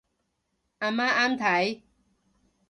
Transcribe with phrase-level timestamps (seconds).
[0.79, 1.81] 阿媽啱睇